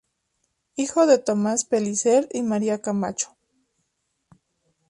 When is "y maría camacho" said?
2.33-3.35